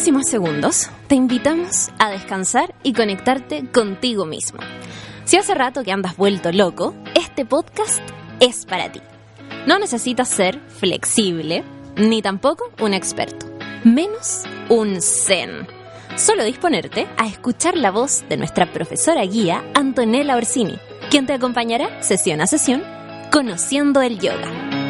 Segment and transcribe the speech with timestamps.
[0.00, 4.58] próximos segundos te invitamos a descansar y conectarte contigo mismo.
[5.26, 8.00] Si hace rato que andas vuelto loco, este podcast
[8.40, 9.02] es para ti.
[9.66, 11.64] No necesitas ser flexible,
[11.96, 13.44] ni tampoco un experto,
[13.84, 15.66] menos un zen.
[16.16, 20.78] Solo disponerte a escuchar la voz de nuestra profesora guía Antonella Orsini,
[21.10, 22.82] quien te acompañará sesión a sesión
[23.30, 24.89] conociendo el yoga.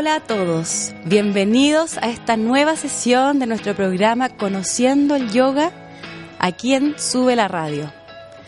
[0.00, 5.72] Hola a todos, bienvenidos a esta nueva sesión de nuestro programa Conociendo el Yoga
[6.38, 7.92] aquí en Sube la Radio.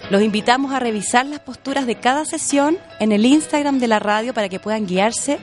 [0.09, 4.33] Los invitamos a revisar las posturas de cada sesión en el Instagram de la radio
[4.33, 5.39] para que puedan guiarse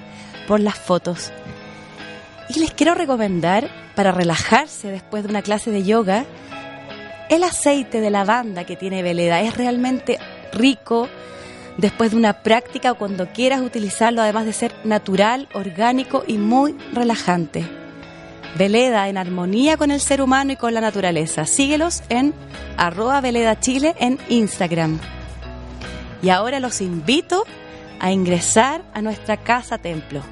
[0.48, 1.32] por las fotos.
[2.56, 6.26] Y les quiero recomendar, para relajarse después de una clase de yoga,
[7.30, 9.42] el aceite de lavanda que tiene Veleda.
[9.42, 10.18] Es realmente
[10.54, 11.08] rico,
[11.78, 16.76] después de una práctica o cuando quieras utilizarlo, además de ser natural, orgánico y muy
[16.94, 17.66] relajante.
[18.58, 21.46] Veleda en armonía con el ser humano y con la naturaleza.
[21.46, 22.34] Síguelos en
[22.78, 25.00] arroba Veleda Chile en Instagram.
[26.22, 27.46] Y ahora los invito
[28.00, 30.24] a ingresar a nuestra casa templo.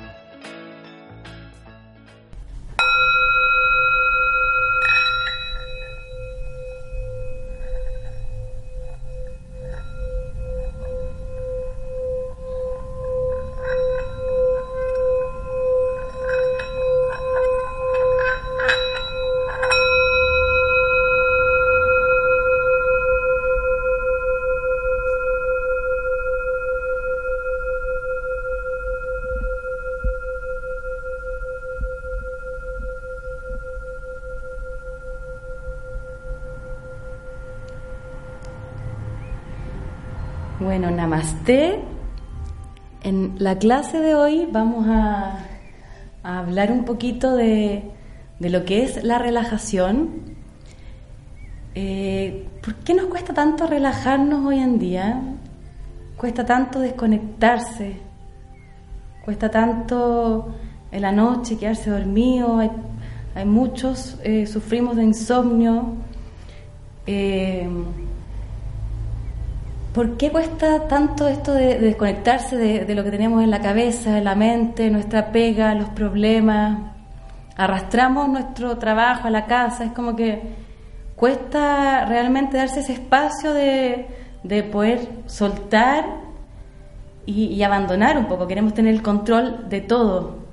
[40.67, 41.80] Bueno, namaste.
[43.02, 45.45] En la clase de hoy vamos a,
[46.23, 47.89] hablar un poquito de,
[48.42, 50.36] lo que es la relajación.
[51.73, 55.22] Eh, ¿Por qué nos cuesta tanto relajarnos hoy en día?
[56.17, 58.02] Cuesta tanto desconectarse.
[59.23, 60.54] Cuesta tanto
[60.92, 62.60] en la noche quedarse dormido.
[62.60, 65.94] Hay, muchos, eh, sufrimos de insomnio.
[67.05, 67.70] Eh,
[69.98, 74.26] ¿Por qué cuesta tanto esto de, desconectarse de, lo que tenemos en la cabeza, en
[74.26, 76.92] la mente, nuestra pega, los problemas?
[77.56, 80.40] Arrastramos nuestro trabajo a la casa, es como que
[81.16, 84.06] cuesta realmente darse ese espacio de,
[84.72, 86.06] poder soltar
[87.26, 90.46] y, abandonar un poco, queremos tener el control de todo.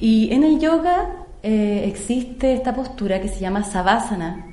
[0.00, 1.10] Y en el yoga
[1.44, 4.46] eh, existe esta postura que se llama savasana,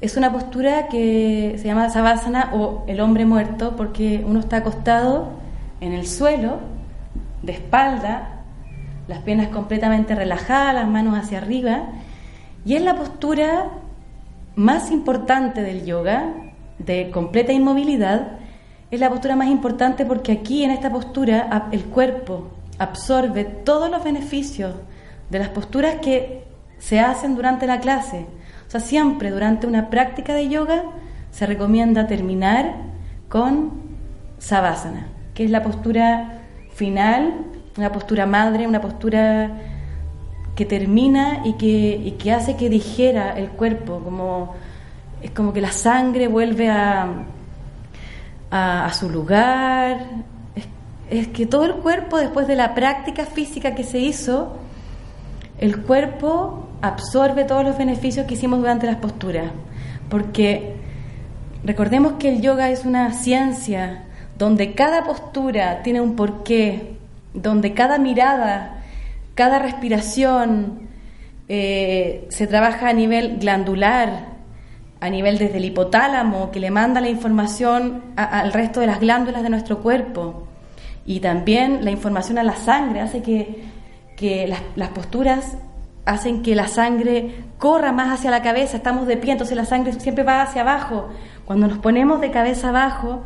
[0.00, 5.30] es una postura que se llama savasana o el hombre muerto porque uno está acostado
[5.80, 6.60] en el suelo,
[7.42, 8.42] de espalda,
[9.08, 11.88] las piernas completamente relajadas, las manos hacia arriba,
[12.64, 13.70] y es la postura
[14.54, 16.32] más importante del yoga,
[16.78, 18.38] de completa inmovilidad,
[18.90, 24.04] es la postura más importante porque aquí en esta postura el cuerpo absorbe todos los
[24.04, 24.74] beneficios
[25.30, 26.44] de las posturas que
[26.78, 28.26] se hacen durante la clase
[28.68, 30.84] o sea, siempre durante una práctica de yoga
[31.30, 32.74] se recomienda terminar
[33.30, 33.72] con
[34.38, 36.42] savasana, que es la postura
[36.74, 37.34] final,
[37.78, 39.50] una postura madre, una postura
[40.54, 44.54] que termina y que, que hace que dijera el cuerpo, como
[45.22, 47.06] es como que la sangre vuelve a,
[48.50, 49.98] a, su lugar.
[51.10, 54.58] es, que todo el cuerpo, después de la práctica física que se hizo,
[55.58, 59.50] el cuerpo absorbe todos los beneficios que hicimos durante las posturas,
[60.08, 60.76] porque
[61.64, 64.04] recordemos que el yoga es una ciencia
[64.38, 66.96] donde cada postura tiene un porqué,
[67.34, 68.82] donde cada mirada,
[69.34, 70.88] cada respiración
[71.48, 74.38] eh, se trabaja a nivel glandular,
[75.00, 79.42] a nivel desde el hipotálamo, que le manda la información al resto de las glándulas
[79.42, 80.46] de nuestro cuerpo,
[81.06, 85.56] y también la información a la sangre hace que, las, las posturas
[86.08, 89.92] hacen que la sangre corra más hacia la cabeza, estamos de pie, entonces la sangre
[89.92, 91.08] siempre va hacia abajo.
[91.44, 93.24] Cuando nos ponemos de cabeza abajo,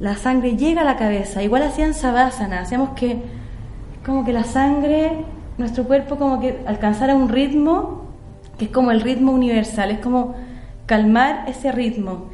[0.00, 1.42] la sangre llega a la cabeza.
[1.44, 3.22] Igual hacían sabásana, hacemos que
[4.04, 5.24] como que la sangre,
[5.58, 8.08] nuestro cuerpo como que alcanzara un ritmo
[8.58, 10.34] que es como el ritmo universal, es como
[10.86, 12.30] calmar ese ritmo.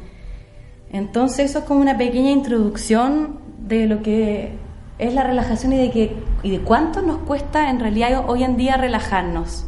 [0.89, 4.53] Entonces eso es como una pequeña introducción de lo que
[4.97, 8.57] es la relajación y de que y de cuánto nos cuesta en realidad hoy en
[8.57, 9.67] día relajarnos.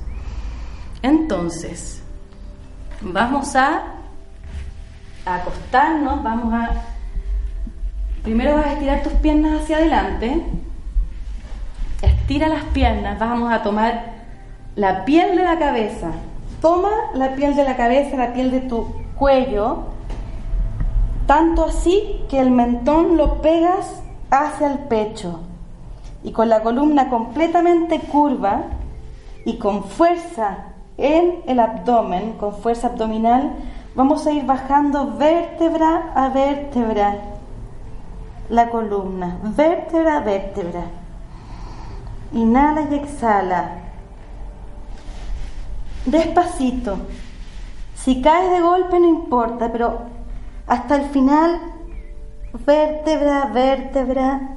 [1.08, 2.02] Entonces,
[3.02, 3.84] vamos a,
[5.26, 6.70] acostarnos, vamos a...
[8.24, 10.44] Primero vas a estirar tus piernas hacia adelante
[12.02, 14.16] estira las piernas, vamos a tomar
[14.76, 16.12] la piel de la cabeza.
[16.62, 19.86] Toma la piel de la cabeza, la piel de tu cuello,
[21.26, 25.40] tanto así que el mentón lo pegas hacia el pecho
[26.22, 28.64] y con la columna completamente curva
[29.46, 30.67] y con fuerza
[30.98, 33.54] en el abdomen, con fuerza abdominal,
[33.96, 37.16] vamos a ir bajando vértebra a vértebra
[38.50, 40.84] la columna, vértebra a vértebra.
[42.34, 43.72] Inhala y exhala.
[46.06, 46.98] Despacito.
[47.96, 50.00] Si caes de golpe no importa, pero
[50.66, 51.60] hasta el final,
[52.66, 54.57] vértebra, vértebra,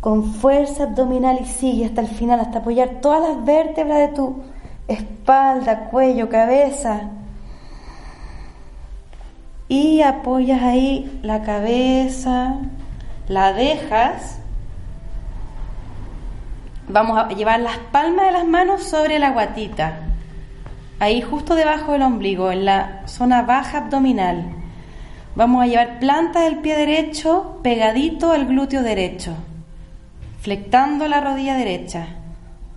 [0.00, 4.42] con fuerza abdominal y sigue hasta el final, hasta apoyar todas las vértebras de tu
[4.88, 7.10] espalda, cuello, cabeza.
[9.68, 12.56] Y apoyas ahí la cabeza,
[13.28, 14.38] la dejas.
[16.88, 20.00] Vamos a llevar las palmas de las manos sobre la guatita,
[20.98, 24.44] ahí justo debajo del ombligo, en la zona baja abdominal.
[25.36, 29.36] Vamos a llevar planta del pie derecho pegadito al glúteo derecho
[30.40, 32.08] flectando la rodilla derecha.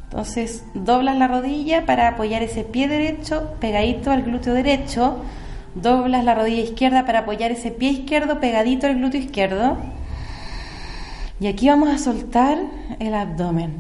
[0.06, 5.18] Entonces doblas la rodilla para apoyar ese pie derecho pegadito al glúteo derecho.
[5.76, 9.78] Doblas la rodilla izquierda para apoyar ese pie izquierdo pegadito al glúteo izquierdo.
[11.40, 12.60] Y aquí vamos a soltar
[13.00, 13.78] el abdomen.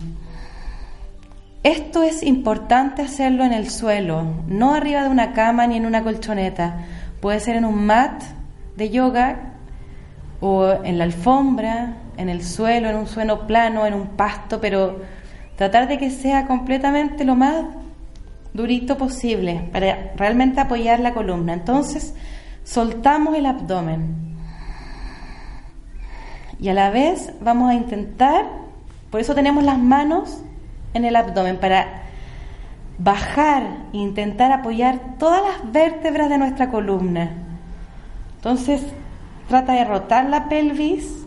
[1.61, 6.03] Esto es importante hacerlo en el suelo, no arriba de una cama ni en una
[6.03, 6.85] colchoneta.
[7.21, 8.21] Puede ser en un mat
[8.75, 9.53] de yoga
[10.41, 15.01] o en la alfombra, en el suelo, en un suelo plano, en un pasto, pero
[15.55, 17.65] tratar de que sea completamente lo más
[18.53, 21.53] durito posible para realmente apoyar la columna.
[21.53, 22.13] Entonces,
[22.63, 24.33] soltamos el abdomen.
[26.59, 28.45] Y a la vez vamos a intentar,
[29.09, 30.41] por eso tenemos las manos
[30.93, 32.03] en el abdomen, para
[32.97, 37.31] bajar e intentar apoyar todas las vértebras de nuestra columna.
[38.35, 38.83] Entonces,
[39.47, 41.22] trata de rotar la pelvis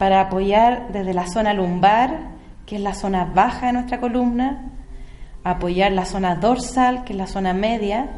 [0.00, 2.20] para apoyar desde la zona lumbar,
[2.64, 4.70] que es la zona baja de nuestra columna,
[5.44, 8.08] apoyar la zona dorsal, que es la zona media,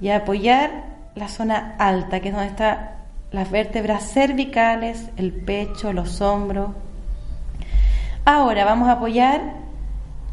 [0.00, 2.90] y apoyar la zona alta, que es donde están
[3.30, 6.70] las vértebras cervicales, el pecho, los hombros.
[8.24, 9.42] Ahora vamos a apoyar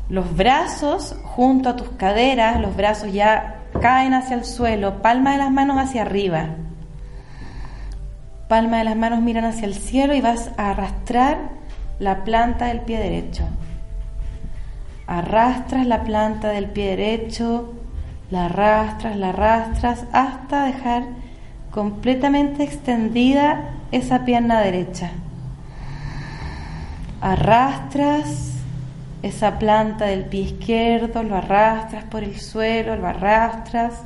[0.10, 5.38] los brazos junto a tus caderas, los brazos ya caen hacia el suelo, palma de
[5.38, 6.56] las manos hacia arriba.
[8.48, 11.38] Palma de las manos miran hacia el cielo y vas a arrastrar
[12.00, 13.44] la planta del pie derecho.
[15.06, 17.74] Arrastras la planta del pie derecho,
[18.32, 21.04] la arrastras, la arrastras hasta dejar
[21.72, 25.12] completamente extendida esa pierna derecha.
[27.20, 28.54] Arrastras
[29.24, 34.04] esa planta del pie izquierdo, lo arrastras por el suelo, lo arrastras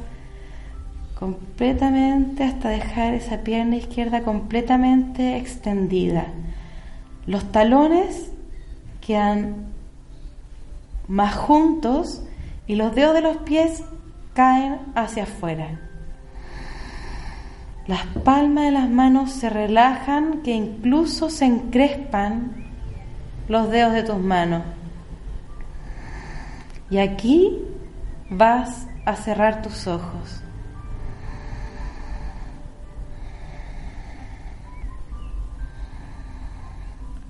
[1.21, 6.25] completamente hasta dejar esa pierna izquierda completamente extendida.
[7.27, 8.31] Los talones
[9.01, 9.68] quedan
[11.07, 12.23] más juntos
[12.66, 13.83] y los dedos de los pies
[14.33, 15.80] caen hacia afuera.
[17.85, 22.66] Las palmas de las manos se relajan, que incluso se encrespan
[23.47, 24.63] los dedos de tus manos.
[26.90, 27.59] Y aquí
[28.31, 30.41] vas a cerrar tus ojos.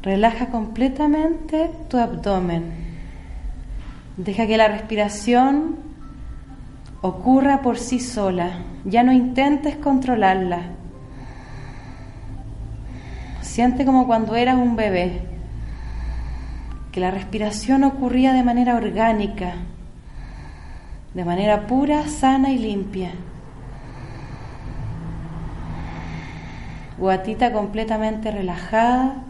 [0.03, 2.73] Relaja completamente tu abdomen.
[4.17, 5.75] Deja que la respiración
[7.01, 8.61] ocurra por sí sola.
[8.83, 10.61] Ya no intentes controlarla.
[13.41, 15.21] Siente como cuando eras un bebé,
[16.91, 19.53] que la respiración ocurría de manera orgánica,
[21.13, 23.11] de manera pura, sana y limpia.
[26.97, 29.25] Guatita completamente relajada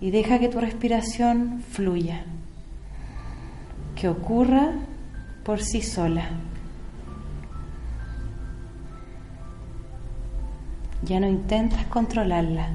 [0.00, 2.24] y deja que tu respiración fluya,
[3.96, 4.72] que ocurra
[5.44, 6.28] por sí sola.
[11.02, 12.68] Ya no intentas controlarla.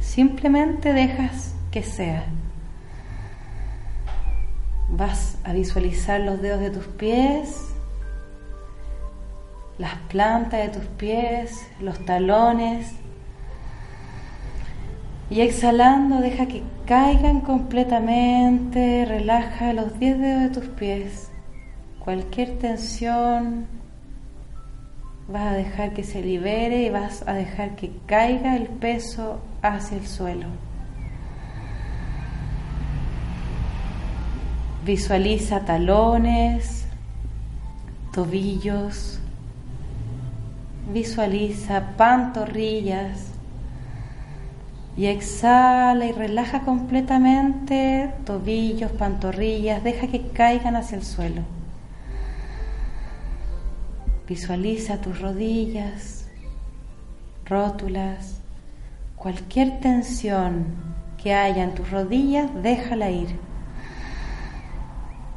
[0.00, 2.24] Simplemente dejas que sea.
[4.90, 7.74] Vas a visualizar los dedos de tus pies,
[9.76, 12.94] las plantas de tus pies, los talones,
[15.34, 21.28] y exhalando, deja que caigan completamente, relaja los 10 dedos de tus pies.
[21.98, 23.66] Cualquier tensión
[25.26, 29.98] vas a dejar que se libere y vas a dejar que caiga el peso hacia
[29.98, 30.46] el suelo.
[34.86, 36.86] Visualiza talones,
[38.12, 39.18] tobillos,
[40.92, 43.33] visualiza pantorrillas
[44.96, 51.42] y exhala y relaja completamente tobillos, pantorrillas, deja que caigan hacia el suelo.
[54.28, 56.28] Visualiza tus rodillas,
[57.44, 58.40] rótulas,
[59.16, 60.66] cualquier tensión
[61.22, 63.36] que haya en tus rodillas, déjala ir.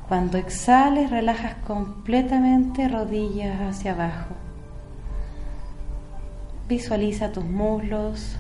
[0.07, 4.35] Cuando exhales, relajas completamente rodillas hacia abajo.
[6.69, 8.37] Visualiza tus muslos,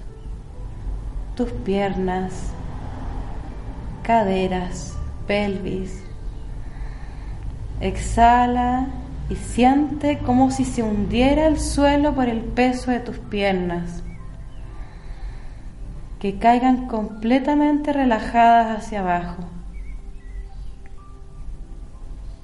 [1.37, 2.33] tus piernas,
[4.01, 6.03] caderas, pelvis.
[7.79, 8.87] Exhala
[9.29, 14.01] y siente como si se hundiera el suelo por el peso de tus piernas,
[16.19, 19.43] que caigan completamente relajadas hacia abajo.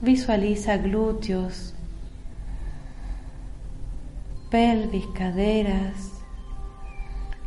[0.01, 1.73] Visualiza glúteos,
[4.51, 6.12] pelvis, caderas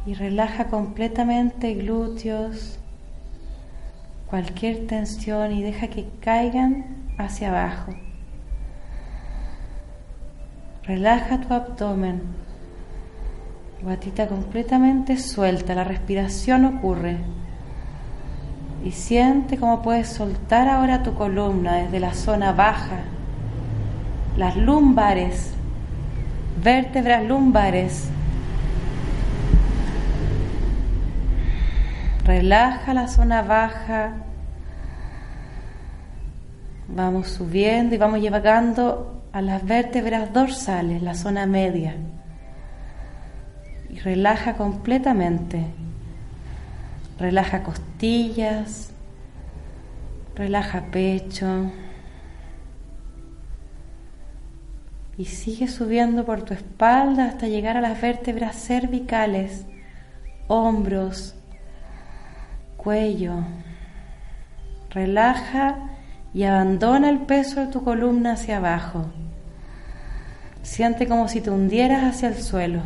[0.06, 2.78] y relaja completamente glúteos,
[4.30, 6.86] cualquier tensión y deja que caigan
[7.18, 7.92] hacia abajo.
[10.84, 12.22] Relaja tu abdomen,
[13.82, 17.18] guatita completamente suelta, la respiración ocurre.
[18.84, 23.00] Y siente cómo puedes soltar ahora tu columna desde la zona baja,
[24.36, 25.54] las lumbares,
[26.62, 28.10] vértebras lumbares.
[32.26, 34.14] Relaja la zona baja.
[36.88, 41.94] Vamos subiendo y vamos llevando a las vértebras dorsales, la zona media.
[43.90, 45.66] Y relaja completamente.
[47.16, 48.90] Relaja costillas,
[50.34, 51.70] relaja pecho.
[55.16, 59.64] Y sigue subiendo por tu espalda hasta llegar a las vértebras cervicales,
[60.48, 61.36] hombros,
[62.86, 63.42] cuello.
[64.90, 65.74] Relaja
[66.32, 69.06] y abandona el peso de tu columna hacia abajo.
[70.62, 72.82] Siente como si te hundieras hacia el suelo.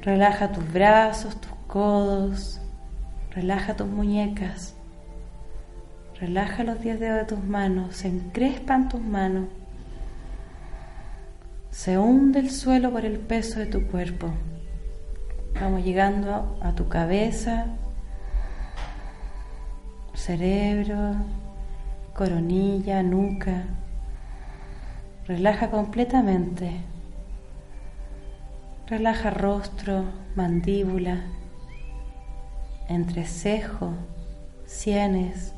[0.00, 2.58] Relaja tus brazos, tus codos,
[3.32, 4.74] relaja tus muñecas,
[6.18, 9.48] relaja los diez dedos de tus manos, se encrespan tus manos,
[11.70, 14.32] se hunde el suelo por el peso de tu cuerpo.
[15.60, 17.66] Vamos llegando a tu cabeza,
[20.12, 21.14] cerebro,
[22.12, 23.62] coronilla, nuca.
[25.28, 26.80] Relaja completamente.
[28.88, 31.20] Relaja rostro, mandíbula,
[32.88, 33.92] entrecejo,
[34.66, 35.54] sienes.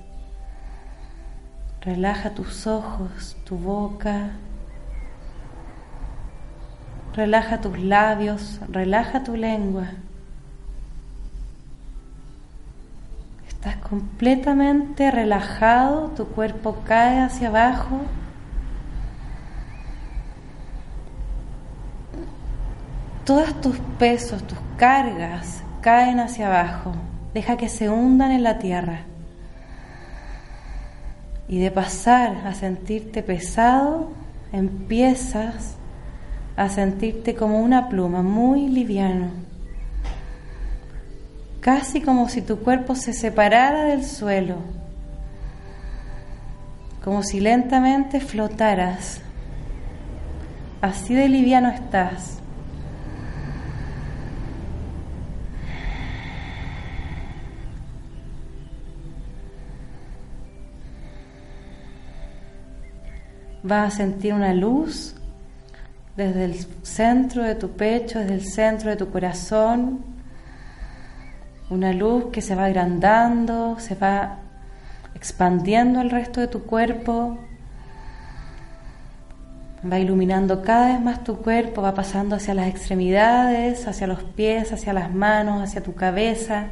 [1.81, 4.31] Relaja tus ojos, tu boca.
[7.17, 9.89] Relaja tus labios, relaja tu lengua.
[13.49, 18.03] Estás completamente relajado, tu cuerpo cae hacia abajo
[23.27, 26.93] todos tus pesos, tus cargas caen hacia abajo.
[27.35, 29.01] Deja que se hundan en la tierra.
[31.49, 34.11] Y de pasar a sentirte pesado,
[34.53, 35.77] empiezas
[36.57, 39.31] a sentirte como una pluma, muy liviano.
[41.61, 44.57] Casi como si tu cuerpo se separara del suelo.
[47.05, 49.21] Como si lentamente flotaras.
[50.81, 52.37] Así de liviano estás.
[63.67, 65.17] vas a sentir una luz
[66.17, 70.05] desde el centro de tu pecho, desde el centro de tu corazón,
[71.69, 74.39] una luz que se va agrandando, se va
[75.15, 77.39] expandiendo al resto de tu cuerpo,
[79.91, 84.73] va iluminando cada vez más tu cuerpo, va pasando hacia las extremidades, hacia los pies,
[84.73, 86.67] hacia las manos, hacia tu cabeza.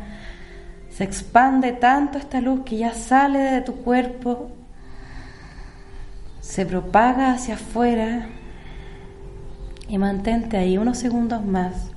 [0.91, 4.51] Se expande tanto esta luz que ya sale de tu cuerpo
[6.41, 8.29] se propaga hacia afuera
[9.89, 11.94] y mantente ahí unos segundos más.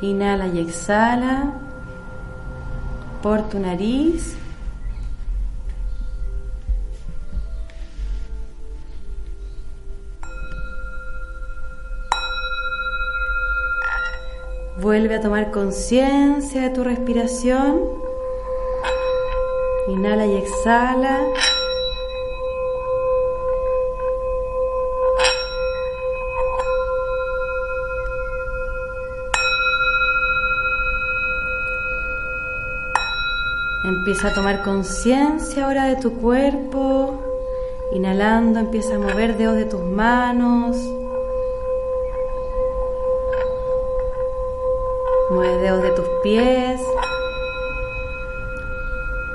[0.00, 1.54] Inhala y exhala
[3.22, 4.36] por tu nariz.
[14.80, 17.80] Vuelve a tomar conciencia de tu respiración.
[19.88, 21.18] Inhala y exhala.
[33.88, 37.14] Empieza a tomar conciencia ahora de tu cuerpo.
[37.94, 40.76] Inhalando, empieza a mover dedos de tus manos.
[45.30, 46.82] Mueve dedos de tus pies.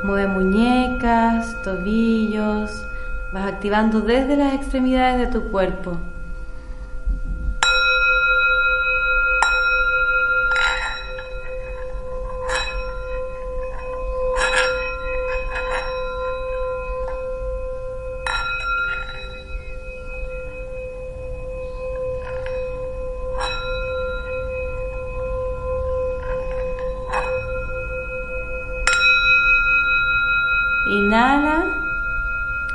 [0.04, 2.86] Mueve muñecas, tobillos.
[3.32, 5.98] Vas activando desde las extremidades de tu cuerpo.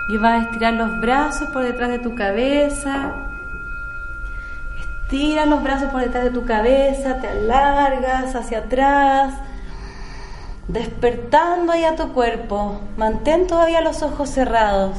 [0.09, 3.13] Y vas a estirar los brazos por detrás de tu cabeza.
[4.81, 9.35] Estira los brazos por detrás de tu cabeza, te alargas hacia atrás,
[10.67, 12.81] despertando ahí a tu cuerpo.
[12.97, 14.97] Mantén todavía los ojos cerrados.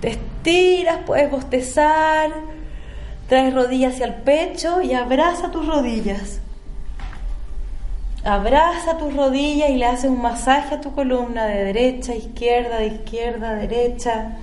[0.00, 2.30] Te estiras, puedes bostezar,
[3.28, 6.40] traes rodillas hacia el pecho y abraza tus rodillas.
[8.24, 12.78] Abraza tus rodillas y le haces un masaje a tu columna de derecha a izquierda,
[12.78, 14.38] de izquierda a derecha,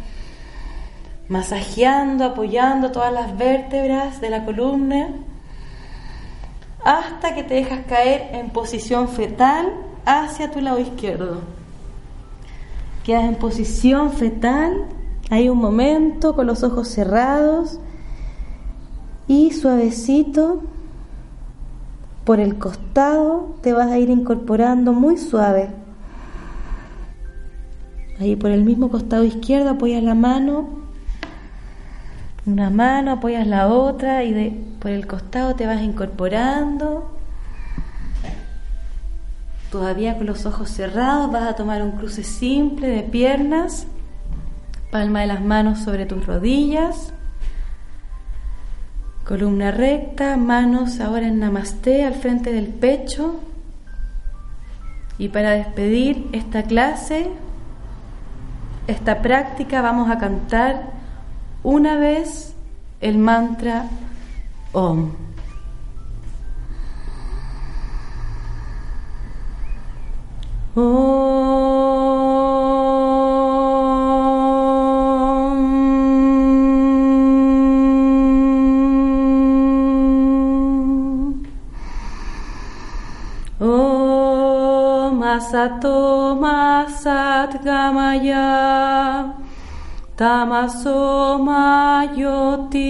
[1.30, 5.10] masajeando, apoyando todas las vértebras de la columna
[6.84, 9.74] hasta que te dejas caer en posición fetal
[10.06, 11.42] hacia tu lado izquierdo.
[13.06, 14.88] Quedas en posición fetal,
[15.30, 17.80] hay un momento con los ojos cerrados
[19.28, 20.64] y suavecito
[22.30, 25.72] por el costado te vas a ir incorporando muy suave.
[28.20, 30.70] Ahí por el mismo costado izquierdo apoyas la mano,
[32.46, 37.18] una mano, apoyas la otra y de, por el costado te vas incorporando.
[39.72, 43.88] Todavía con los ojos cerrados vas a tomar un cruce simple de piernas,
[44.92, 47.12] palma de las manos sobre tus rodillas.
[49.30, 53.40] Columna recta, manos ahora en namaste al frente del pecho.
[55.20, 57.30] Y para despedir esta clase,
[58.88, 60.94] esta práctica, vamos a cantar
[61.62, 62.56] una vez
[63.02, 63.86] el mantra
[64.74, 65.12] Om.
[85.40, 89.32] Sato Masat Gamaya
[90.20, 92.84] Tamaso Mayotir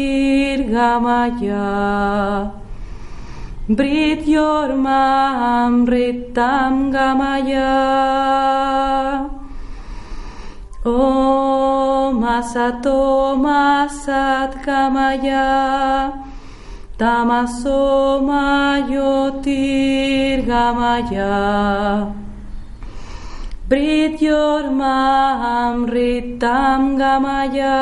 [0.66, 2.50] Gamaya
[3.70, 5.06] Brityorma
[5.70, 7.70] Amritam Gamaya
[10.84, 16.10] Om Asato Masat Gamaya
[16.98, 19.70] Tamaso Mayotir
[20.50, 22.10] Gamaya
[23.70, 24.18] Brit
[24.74, 27.78] maham Amritam Gamaya.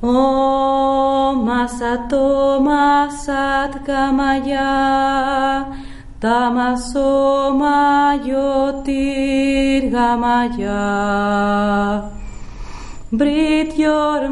[0.00, 4.72] Om Masato Masat Gamaya.
[6.18, 8.72] Tamaso Mayotir
[9.92, 10.80] Gamaya.
[13.12, 13.76] Brit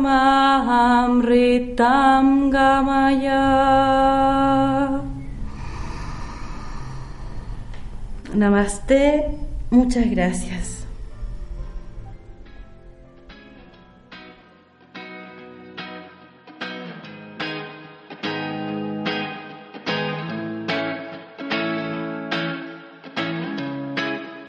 [0.01, 3.45] maham Amritam Gamaya.
[8.35, 9.27] Namaste,
[9.71, 10.79] muchas gracias.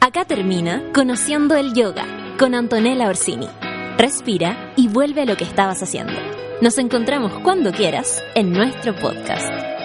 [0.00, 2.04] Acá termina Conociendo el Yoga
[2.38, 3.46] con Antonella Orsini.
[3.96, 6.14] Respira y vuelve a lo que estabas haciendo.
[6.60, 9.79] Nos encontramos cuando quieras en nuestro podcast.